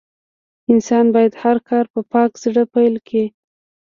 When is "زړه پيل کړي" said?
2.43-3.25